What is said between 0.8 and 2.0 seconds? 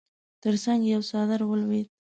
يې يو څادر ولوېد.